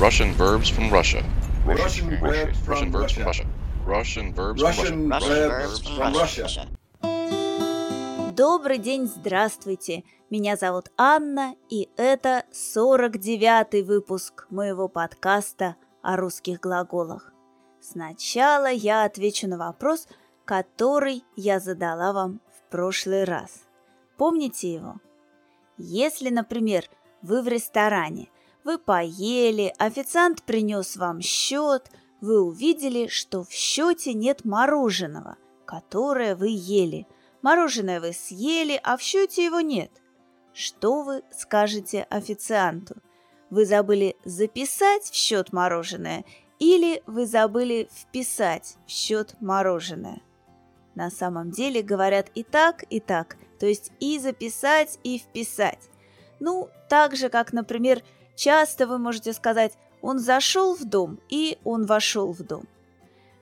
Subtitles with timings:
[0.00, 1.24] Russian verbs from Russia.
[1.66, 3.24] Russian verbs from Russian verbs from Russia.
[3.24, 3.46] Russia.
[3.84, 5.48] Russian verbs Russian from Russia.
[5.48, 6.68] verbs from Russia.
[8.32, 10.04] Добрый день, здравствуйте!
[10.30, 17.32] Меня зовут Анна, и это 49-й выпуск моего подкаста о русских глаголах.
[17.80, 20.06] Сначала я отвечу на вопрос,
[20.44, 23.64] который я задала вам в прошлый раз.
[24.16, 25.00] Помните его?
[25.76, 26.84] Если, например,
[27.20, 28.28] вы в ресторане,
[28.68, 31.90] вы поели, официант принес вам счет,
[32.20, 37.06] вы увидели, что в счете нет мороженого, которое вы ели.
[37.40, 39.90] Мороженое вы съели, а в счете его нет.
[40.52, 42.96] Что вы скажете официанту?
[43.48, 46.26] Вы забыли записать в счет мороженое
[46.58, 50.20] или вы забыли вписать в счет мороженое?
[50.94, 55.88] На самом деле говорят и так, и так, то есть и записать, и вписать.
[56.38, 58.02] Ну, так же, как, например,
[58.38, 62.66] часто вы можете сказать «он зашел в дом» и «он вошел в дом».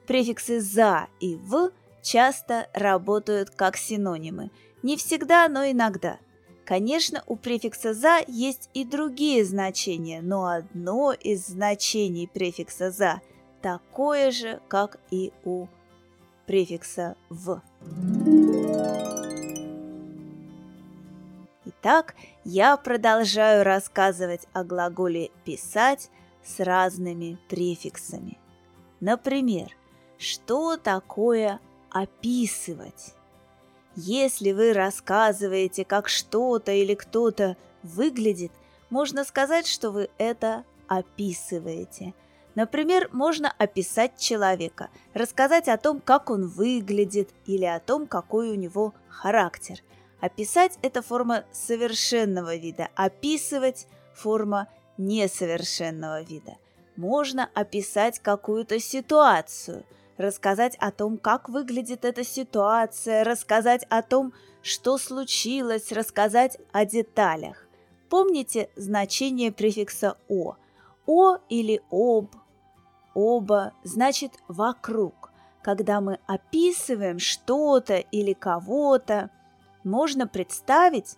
[0.07, 1.71] Префиксы «за» и «в»
[2.03, 4.51] часто работают как синонимы.
[4.83, 6.19] Не всегда, но иногда.
[6.65, 13.21] Конечно, у префикса «за» есть и другие значения, но одно из значений префикса «за»
[13.61, 15.67] такое же, как и у
[16.47, 17.61] префикса «в».
[21.89, 26.11] Итак, я продолжаю рассказывать о глаголе «писать»
[26.43, 28.41] с разными префиксами.
[28.99, 29.69] Например,
[30.19, 31.61] что такое
[31.93, 33.15] «описывать»?
[33.95, 38.51] Если вы рассказываете, как что-то или кто-то выглядит,
[38.91, 42.15] можно сказать, что вы это описываете–
[42.57, 48.55] Например, можно описать человека, рассказать о том, как он выглядит или о том, какой у
[48.55, 49.83] него характер.
[50.21, 56.57] Описать– это форма совершенного вида, описывать– форма несовершенного вида.
[56.97, 59.85] Можно описать какую-то ситуацию,
[60.17, 64.33] рассказать о том, как выглядит эта ситуация, рассказать о том,
[64.63, 67.67] что случилось, рассказать о деталях.
[68.09, 70.57] Помните значение префикса «о»?
[71.07, 72.35] «О» или «об»,
[73.15, 75.31] оба значит вокруг.
[75.63, 79.31] Когда мы описываем что-то или кого-то,
[79.87, 81.17] можно представить,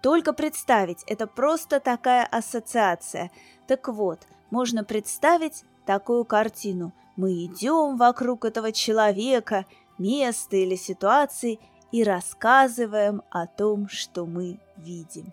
[0.00, 3.30] только представить, это просто такая ассоциация.
[3.66, 4.20] Так вот,
[4.50, 6.92] можно представить такую картину.
[7.16, 9.66] Мы идем вокруг этого человека,
[9.98, 11.58] места или ситуации
[11.92, 15.32] и рассказываем о том, что мы видим.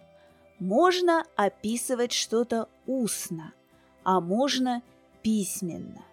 [0.59, 3.53] Можно описывать что-то устно,
[4.03, 4.81] а можно
[5.21, 6.03] письменно.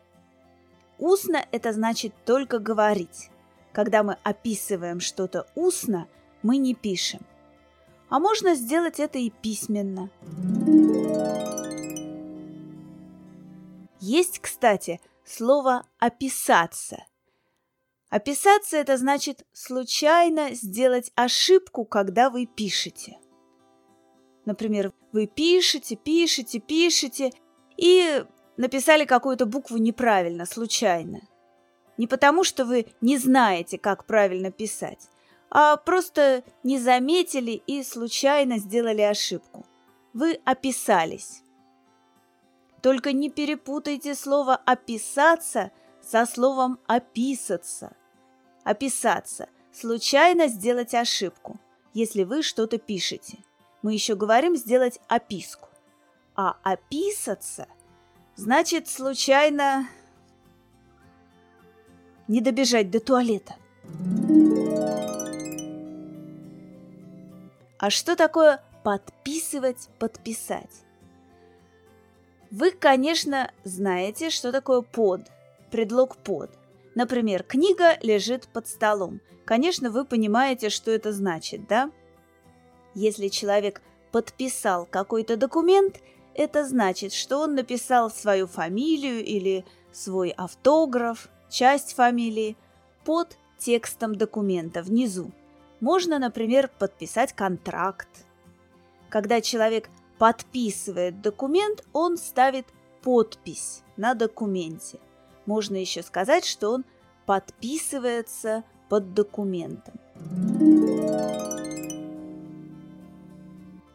[0.98, 3.30] Устно– это значит только говорить.
[3.72, 6.08] Когда мы описываем что-то устно,
[6.42, 7.20] мы не пишем.
[8.08, 10.10] А можно сделать это и письменно.
[14.00, 17.04] Есть, кстати, слово «описаться».
[18.10, 23.18] Описаться– это значит случайно сделать ошибку, когда вы пишете.
[24.46, 27.32] Например, вы пишете, пишете, пишете,
[27.76, 28.24] и
[28.56, 31.20] написали какую-то букву неправильно, случайно.
[31.98, 35.10] Не потому, что вы не знаете, как правильно писать,
[35.50, 39.66] а просто не заметили и случайно сделали ошибку.
[40.12, 41.42] Вы описались.
[42.82, 47.96] Только не перепутайте слово «описаться» со словом «описаться».
[48.64, 51.58] Описаться– случайно сделать ошибку,
[51.94, 53.38] если вы что-то пишете.
[53.82, 55.68] Мы еще говорим сделать описку.
[56.34, 57.66] А описаться–
[58.38, 59.88] Значит, случайно
[62.28, 63.56] не добежать до туалета.
[67.78, 70.84] А что такое подписывать, подписать?
[72.50, 75.22] Вы, конечно, знаете, что такое под,
[75.70, 76.50] предлог под.
[76.94, 79.20] Например, книга лежит под столом.
[79.44, 81.90] Конечно, вы понимаете, что это значит, да?
[82.94, 86.00] Если человек подписал какой-то документ–
[86.38, 92.56] это значит, что он написал свою фамилию или свой автограф, часть фамилии
[93.04, 95.32] под текстом документа внизу.
[95.80, 98.08] Можно, например, подписать контракт.
[99.08, 99.88] Когда человек
[100.18, 102.66] подписывает документ, он ставит
[103.02, 104.98] подпись на документе.
[105.46, 106.84] Можно еще сказать, что он
[107.26, 109.94] подписывается под документом.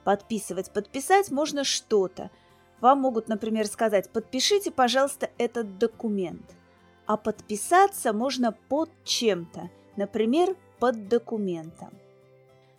[0.03, 2.31] Подписывать, подписать можно что-то.
[2.81, 6.55] Вам могут, например, сказать «подпишите, пожалуйста, этот документ».
[7.05, 11.93] А подписаться можно под чем-то, например, под документом.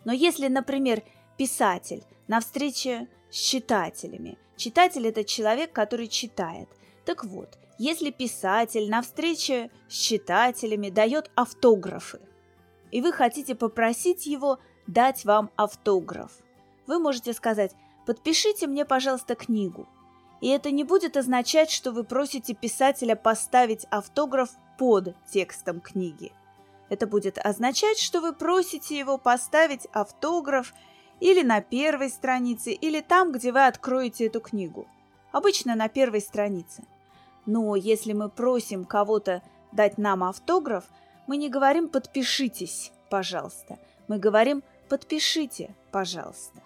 [0.03, 1.01] Но если, например,
[1.37, 4.37] писатель на встрече с читателями.
[4.57, 6.69] Читатель– это человек, который читает.
[7.03, 12.19] Так вот, если писатель на встрече с читателями дает автографы,
[12.91, 16.31] и вы хотите попросить его дать вам автограф,
[16.85, 17.71] вы можете сказать
[18.05, 19.87] «подпишите мне, пожалуйста, книгу».
[20.41, 26.33] И это не будет означать, что вы просите писателя поставить автограф под текстом книги.
[26.89, 30.73] Это будет означать, что вы просите его поставить автограф
[31.19, 34.87] или на первой странице, или там, где вы откроете эту книгу.
[35.31, 36.83] Обычно на первой странице.
[37.45, 39.41] Но если мы просим кого-то
[39.71, 40.85] дать нам автограф,
[41.27, 43.79] мы не говорим «подпишитесь, пожалуйста».
[44.07, 46.61] Мы говорим «подпишите, пожалуйста».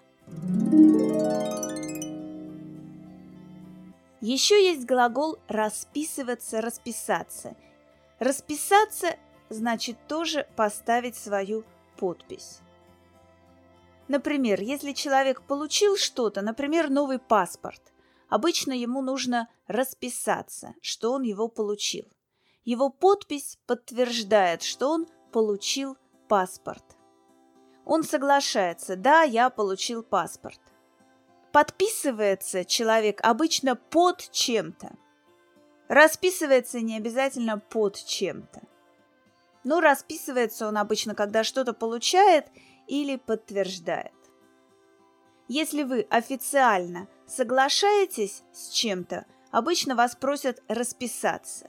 [4.20, 7.56] Еще есть глагол «расписываться», «расписаться».
[8.18, 9.16] «Расписаться»
[9.50, 11.64] значит тоже поставить свою
[11.98, 12.60] подпись.
[14.08, 17.92] Например, если человек получил что-то, например, новый паспорт,
[18.28, 22.06] обычно ему нужно расписаться, что он его получил.
[22.64, 25.96] Его подпись подтверждает, что он получил
[26.28, 26.84] паспорт.
[27.84, 30.60] Он соглашается, да, я получил паспорт.
[31.52, 34.92] Подписывается человек обычно под чем-то.
[35.88, 38.62] Расписывается не обязательно под чем-то.
[39.64, 42.46] Но расписывается он обычно, когда что-то получает
[42.86, 44.12] или подтверждает.
[45.48, 51.68] Если вы официально соглашаетесь с чем-то, обычно вас просят расписаться.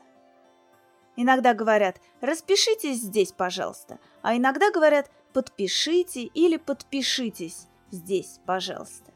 [1.16, 9.12] Иногда говорят «распишитесь здесь, пожалуйста», а иногда говорят «подпишите» или «подпишитесь здесь, пожалуйста».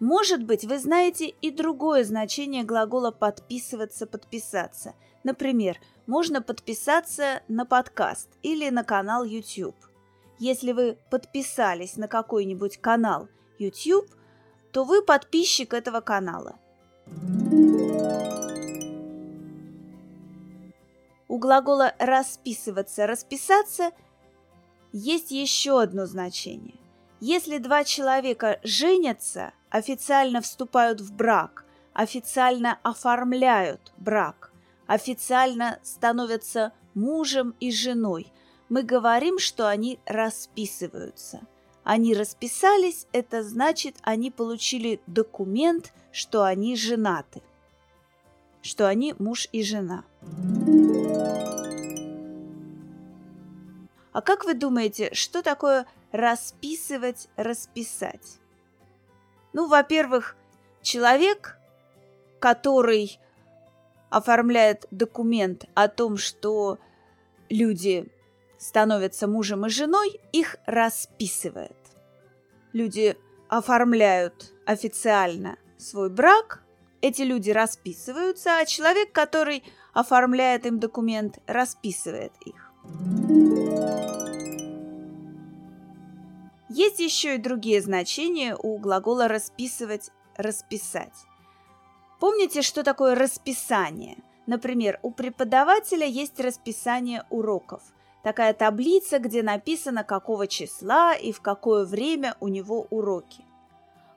[0.00, 4.94] Может быть, вы знаете и другое значение глагола «подписываться», «подписаться».
[5.24, 9.74] Например, можно подписаться на подкаст или на канал YouTube.
[10.38, 13.28] Если вы подписались на какой-нибудь канал
[13.58, 14.06] YouTube,
[14.70, 16.56] то вы подписчик этого канала.
[21.28, 23.92] У глагола «расписываться», «расписаться»
[24.92, 26.76] есть еще одно значение.
[27.20, 31.64] Если два человека женятся, официально вступают в брак,
[31.94, 34.52] официально оформляют брак,
[34.86, 38.30] официально становятся мужем и женой,
[38.68, 41.40] мы говорим, что они расписываются.
[41.84, 47.42] Они расписались, это значит, они получили документ, что они женаты,
[48.60, 50.04] что они муж и жена.
[54.16, 58.38] А как вы думаете, что такое расписывать, расписать?
[59.52, 60.36] Ну, во-первых,
[60.80, 61.58] человек,
[62.40, 63.20] который
[64.08, 66.78] оформляет документ о том, что
[67.50, 68.10] люди
[68.56, 71.76] становятся мужем и женой, их расписывает.
[72.72, 73.18] Люди
[73.50, 76.62] оформляют официально свой брак,
[77.02, 82.72] эти люди расписываются, а человек, который оформляет им документ, расписывает их.
[86.68, 91.14] Есть еще и другие значения у глагола «расписывать», «расписать».
[92.18, 94.16] Помните, что такое расписание?
[94.46, 97.82] Например, у преподавателя есть расписание уроков.
[98.24, 103.44] Такая таблица, где написано, какого числа и в какое время у него уроки.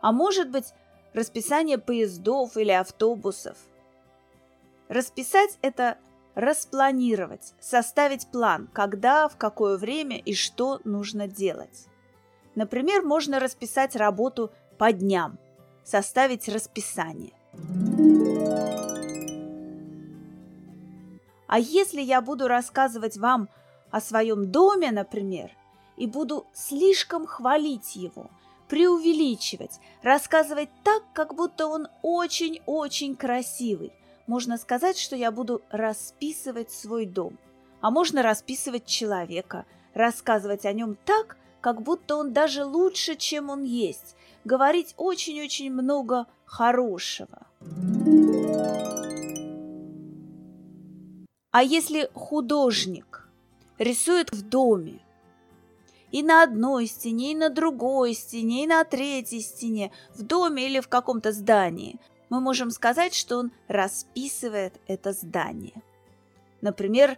[0.01, 0.73] А может быть,
[1.13, 3.57] расписание поездов или автобусов.
[4.87, 5.97] Расписать– это
[6.33, 11.87] распланировать, составить план, когда, в какое время и что нужно делать.
[12.55, 15.37] Например, можно расписать работу по дням,
[15.83, 17.33] составить расписание.
[21.47, 23.49] А если я буду рассказывать вам
[23.89, 25.51] о своем доме, например,
[25.97, 28.29] и буду слишком хвалить его,
[28.67, 33.91] преувеличивать, рассказывать так, как будто он очень-очень красивый,
[34.27, 37.37] можно сказать, что я буду расписывать свой дом.
[37.81, 39.65] А можно расписывать человека,
[39.95, 46.25] рассказывать о нем так, как будто он даже лучше, чем он есть, говорить очень-очень много
[46.45, 47.47] хорошего.
[51.51, 53.27] А если художник
[53.77, 54.99] рисует в доме,
[56.11, 60.79] и на одной стене, и на другой стене, и на третьей стене, в доме или
[60.79, 61.99] в каком-то здании,
[62.29, 65.81] мы можем сказать, что он расписывает это здание.
[66.61, 67.17] Например,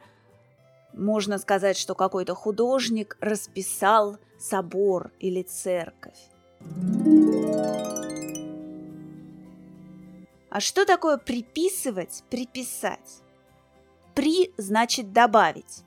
[0.93, 6.17] можно сказать, что какой-то художник расписал собор или церковь.
[10.49, 13.21] А что такое приписывать, приписать?
[14.13, 15.83] При значит добавить.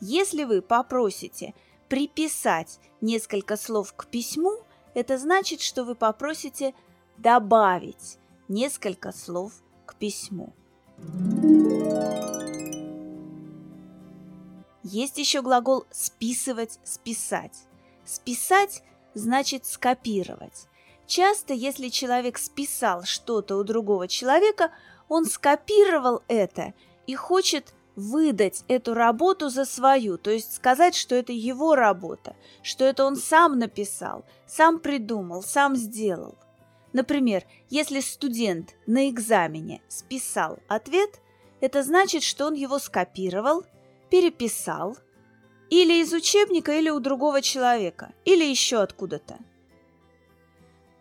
[0.00, 1.54] Если вы попросите
[1.88, 6.74] приписать несколько слов к письму, это значит, что вы попросите
[7.18, 8.18] добавить
[8.48, 9.52] несколько слов
[9.86, 10.52] к письму.
[14.92, 17.64] Есть еще глагол «списывать», «списать».
[18.04, 18.82] «Списать»
[19.14, 20.68] значит «скопировать».
[21.06, 24.70] Часто, если человек списал что-то у другого человека,
[25.08, 26.74] он скопировал это
[27.06, 32.84] и хочет выдать эту работу за свою, то есть сказать, что это его работа, что
[32.84, 36.36] это он сам написал, сам придумал, сам сделал.
[36.92, 41.18] Например, если студент на экзамене списал ответ,
[41.62, 43.64] это значит, что он его скопировал,
[44.12, 44.98] переписал
[45.70, 49.38] или из учебника, или у другого человека, или еще откуда-то.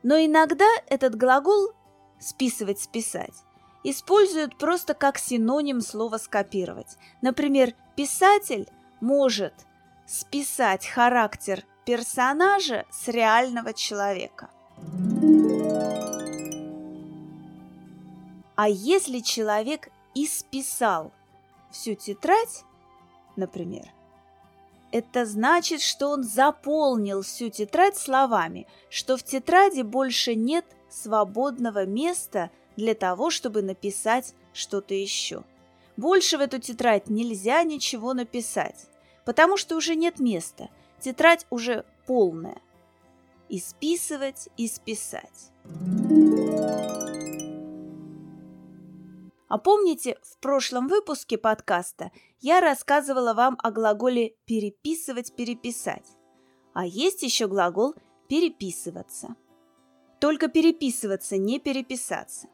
[0.01, 1.73] Но иногда этот глагол
[2.21, 3.33] «списывать, списать»
[3.83, 6.95] используют просто как синоним слова «скопировать».
[7.21, 8.69] Например, писатель
[9.01, 9.55] может
[10.07, 14.49] списать характер персонажа с реального человека.
[18.55, 21.11] А если человек исписал
[21.71, 22.63] всю тетрадь,
[23.35, 23.85] например–
[24.91, 32.51] это значит, что он заполнил всю тетрадь словами, что в тетради больше нет свободного места
[32.75, 35.43] для того, чтобы написать что-то еще.
[35.95, 38.87] Больше в эту тетрадь нельзя ничего написать,
[39.23, 40.69] потому что уже нет места,
[40.99, 42.57] тетрадь уже полная.
[43.47, 45.51] И списывать, и списать.
[49.51, 56.07] А помните, в прошлом выпуске подкаста я рассказывала вам о глаголе «переписывать», «переписать».
[56.73, 57.93] А есть еще глагол
[58.29, 59.35] «переписываться».
[60.21, 62.47] Только переписываться, не переписаться.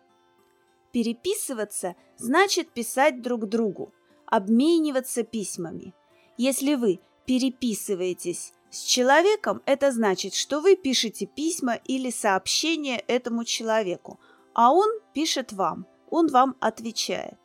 [0.92, 3.94] Переписываться значит писать друг другу,
[4.26, 5.94] обмениваться письмами.
[6.36, 14.20] Если вы переписываетесь с человеком, это значит, что вы пишете письма или сообщения этому человеку,
[14.56, 17.38] а он пишет вам– он вам отвечает.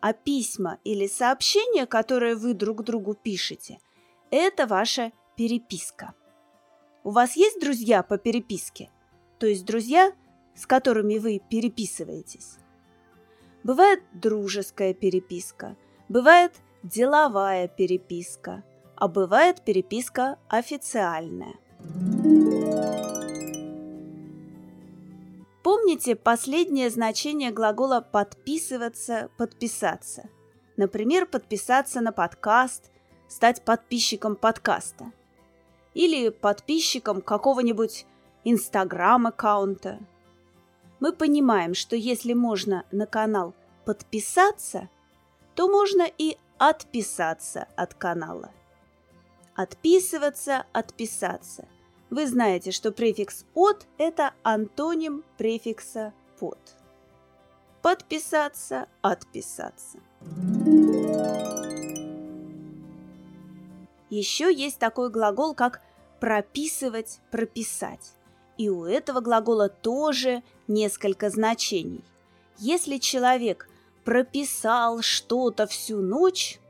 [0.00, 3.78] А письма или сообщения, которые вы друг другу пишете,
[4.30, 6.14] это ваша переписка.
[7.02, 8.90] У вас есть друзья по переписке?
[9.38, 10.12] То есть друзья,
[10.54, 12.56] с которыми вы переписываетесь?
[13.62, 15.76] Бывает дружеская переписка,
[16.08, 18.62] бывает деловая переписка,
[18.96, 21.54] а бывает переписка официальная.
[25.64, 30.28] Помните последнее значение глагола «подписываться», «подписаться».
[30.76, 32.90] Например, подписаться на подкаст,
[33.28, 35.10] стать подписчиком подкаста.
[35.94, 38.04] Или подписчиком какого-нибудь
[38.44, 40.00] инстаграм-аккаунта.
[41.00, 43.54] Мы понимаем, что если можно на канал
[43.86, 44.90] подписаться,
[45.54, 48.50] то можно и отписаться от канала.
[49.54, 51.66] Отписываться, отписаться.
[52.14, 56.60] Вы знаете, что префикс «от»– это антоним префикса «под».
[57.82, 59.98] Подписаться, отписаться.
[64.10, 65.80] Еще есть такой глагол, как
[66.20, 68.12] прописывать, прописать.
[68.58, 72.04] И у этого глагола тоже несколько значений.
[72.58, 73.68] Если человек
[74.04, 76.60] прописал что-то всю ночь,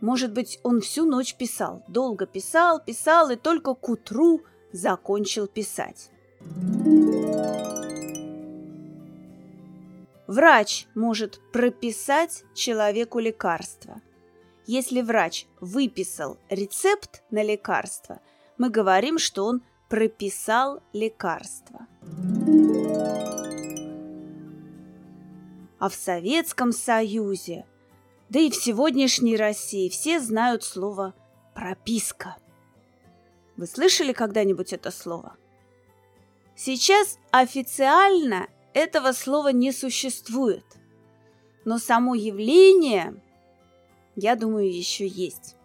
[0.00, 4.40] может быть, он всю ночь писал, долго писал, писал, и только к утру–
[4.72, 6.10] закончил писать.
[10.26, 14.02] Врач может прописать человеку лекарство.
[14.66, 18.20] Если врач выписал рецепт на лекарство,
[18.58, 21.86] мы говорим, что он прописал лекарство.
[25.78, 27.64] А в Советском Союзе,
[28.28, 31.14] да и в сегодняшней России все знают слово
[31.54, 32.36] «прописка».
[33.58, 35.36] Вы слышали когда-нибудь это слово?
[36.54, 40.64] Сейчас официально этого слова не существует.
[41.64, 43.20] Но само явление,
[44.14, 45.56] я думаю, еще есть.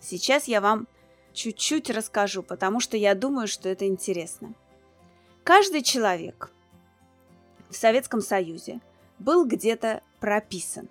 [0.00, 0.86] Сейчас я вам
[1.32, 4.54] чуть-чуть расскажу, потому что я думаю, что это интересно.
[5.42, 6.52] Каждый человек
[7.70, 8.80] в Советском Союзе
[9.18, 10.88] был где-то прописан.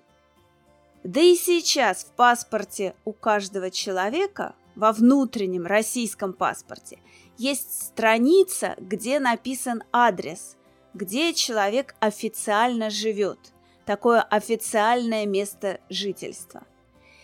[1.06, 7.00] Да и сейчас в паспорте у каждого человека во внутреннем российском паспорте
[7.38, 10.58] есть страница, где написан адрес,
[10.94, 13.39] где человек официально живет,
[13.86, 16.63] такое официальное место жительства.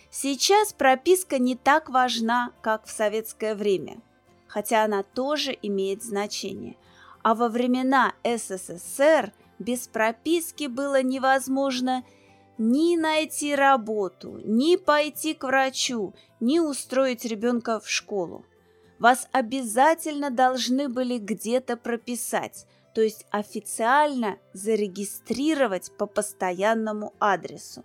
[0.10, 4.02] Сейчас прописка не так важна, как в советское время,
[4.48, 6.76] хотя она тоже имеет значение.
[7.24, 12.04] А во времена СССР без прописки было невозможно
[12.62, 18.46] ни найти работу, ни пойти к врачу, ни устроить ребенка в школу.
[19.00, 27.84] Вас обязательно должны были где-то прописать, то есть официально зарегистрировать по постоянному адресу.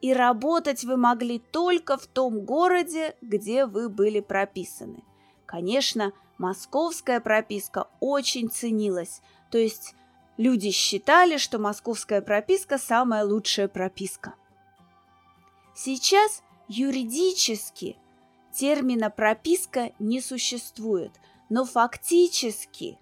[0.00, 5.04] И работать вы могли только в том городе, где вы были прописаны.
[5.46, 9.20] Конечно, московская прописка очень ценилась,
[9.52, 9.94] то есть
[10.36, 14.34] люди считали, что московская прописка самая лучшая прописка.
[15.74, 17.96] Сейчас юридически
[18.52, 21.12] термина прописка не существует,
[21.48, 22.98] но фактически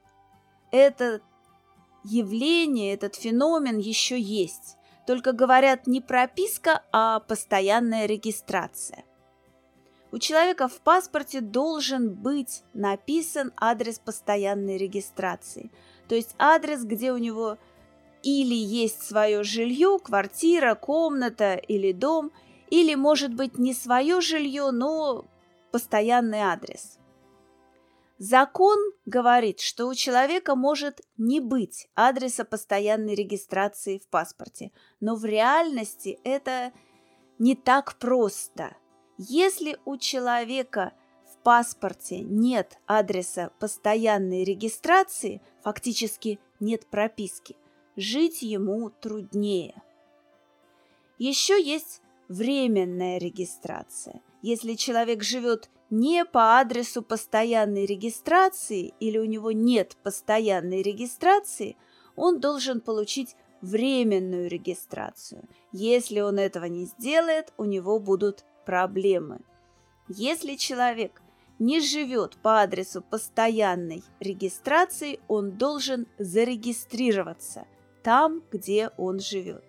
[0.70, 1.20] это
[2.04, 4.76] явление, этот феномен еще есть.
[5.06, 9.04] Только говорят не прописка, а постоянная регистрация.
[10.10, 15.72] У человека в паспорте должен быть написан адрес постоянной регистрации,
[16.08, 17.58] то есть адрес, где у него
[18.23, 22.32] или есть свое жилье, квартира, комната или дом,
[22.70, 25.26] или, может быть, не свое жилье, но
[25.70, 26.99] постоянный адрес.
[28.18, 34.70] Закон говорит, что у человека может не быть адреса постоянной регистрации в паспорте,
[35.00, 36.73] но в реальности это
[37.38, 38.76] не так просто.
[39.18, 40.92] Если у человека
[41.44, 47.56] паспорте нет адреса постоянной регистрации, фактически нет прописки,
[47.96, 49.80] жить ему труднее.
[51.18, 54.20] Еще есть временная регистрация.
[54.42, 61.76] Если человек живет не по адресу постоянной регистрации или у него нет постоянной регистрации,
[62.16, 65.46] он должен получить временную регистрацию.
[65.72, 69.40] Если он этого не сделает, у него будут проблемы.
[70.08, 71.22] Если человек
[71.58, 77.66] не живет по адресу постоянной регистрации, он должен зарегистрироваться
[78.02, 79.64] там, где он живет.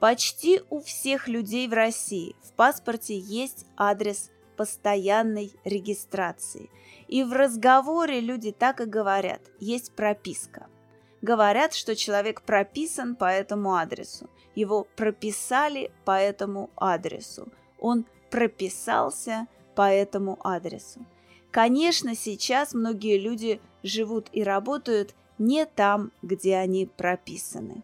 [0.00, 6.70] Почти у всех людей в России в паспорте есть адрес постоянной регистрации.
[7.08, 10.66] И в разговоре люди так и говорят, есть прописка.
[11.22, 14.28] Говорят, что человек прописан по этому адресу.
[14.54, 17.48] Его прописали по этому адресу.
[17.78, 21.06] Он прописался по этому адресу.
[21.52, 27.82] Конечно, сейчас многие люди живут и работают не там, где они прописаны.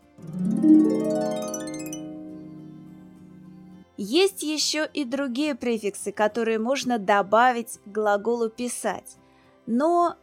[3.97, 9.17] Есть еще и другие префиксы, которые можно добавить к глаголу «писать».
[9.67, 10.17] Но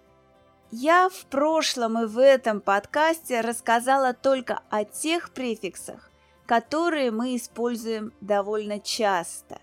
[0.72, 6.12] я в прошлом и в этом подкасте рассказала только о тех префиксах,
[6.46, 9.60] которые мы используем довольно часто,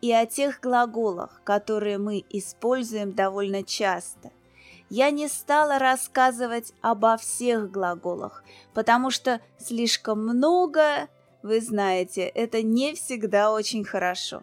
[0.00, 4.30] и о тех глаголах, которые мы используем довольно часто.
[4.90, 11.08] Я не стала рассказывать обо всех глаголах, потому что слишком много
[11.42, 14.42] вы знаете, это не всегда очень хорошо.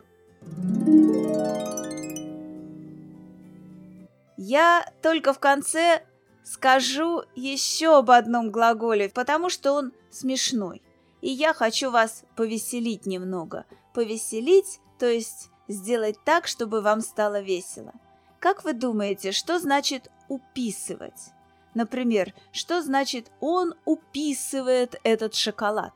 [4.37, 6.03] Я только в конце
[6.43, 10.81] скажу еще об одном глаголе, потому что он смешной.
[11.21, 13.65] И я хочу вас повеселить немного.
[13.93, 17.93] Повеселить, то есть сделать так, чтобы вам стало весело.
[18.39, 21.31] Как вы думаете, что значит уписывать?
[21.73, 25.93] Например, что значит он уписывает этот шоколад?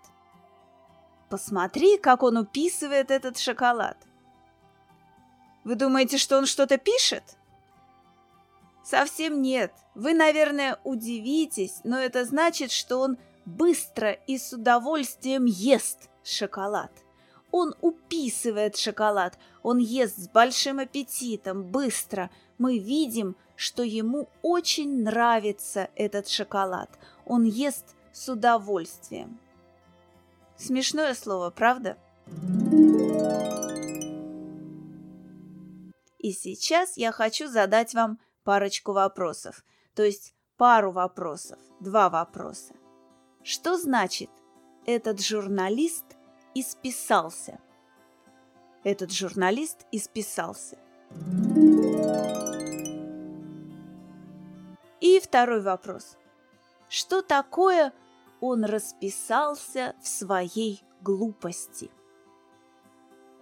[1.30, 3.98] Посмотри, как он уписывает этот шоколад.
[5.64, 7.24] Вы думаете, что он что-то пишет?
[8.84, 9.72] Совсем нет.
[9.94, 16.92] Вы, наверное, удивитесь, но это значит, что он быстро и с удовольствием ест шоколад.
[17.52, 22.30] Он уписывает шоколад, он ест с большим аппетитом, быстро.
[22.58, 26.90] Мы видим, что ему очень нравится этот шоколад.
[27.26, 29.40] Он ест с удовольствием.
[30.58, 31.98] Смешное слово, правда?
[36.18, 39.64] И сейчас я хочу задать вам парочку вопросов,
[39.96, 42.74] то есть пару вопросов, два вопроса.
[43.44, 44.30] Что значит
[44.86, 46.06] «этот журналист
[46.54, 47.60] исписался»?
[48.84, 50.78] Этот журналист исписался.
[55.02, 56.18] И второй вопрос.
[56.88, 57.94] Что такое
[58.42, 61.92] он расписался в своей глупости.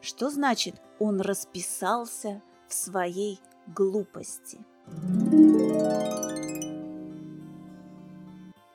[0.01, 4.59] Что значит он расписался в своей глупости?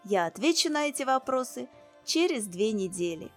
[0.05, 1.69] Я отвечу на эти вопросы
[2.05, 3.31] через две недели.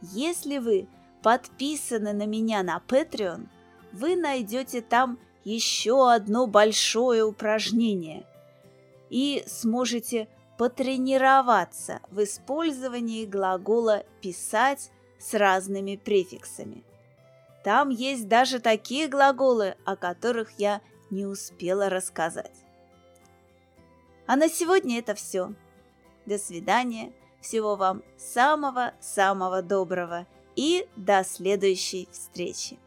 [0.00, 0.88] Если вы
[1.22, 3.48] подписаны на меня на Patreon,
[3.92, 8.24] вы найдете там еще одно большое упражнение
[9.08, 16.84] и сможете потренироваться в использовании глагола «писать» с разными префиксами.
[17.64, 22.54] Там есть даже такие глаголы, о которых я не успела рассказать.
[24.26, 25.52] А на сегодня это все.
[26.24, 27.12] До свидания.
[27.40, 30.26] Всего вам самого-самого доброго
[30.56, 32.78] и до следующей встречи.